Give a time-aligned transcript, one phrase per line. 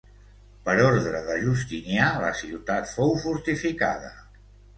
[0.69, 4.11] Per ordre de Justinià la ciutat fou fortificada.